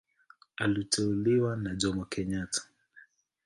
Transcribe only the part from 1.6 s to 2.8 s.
Jomo Kenyatta.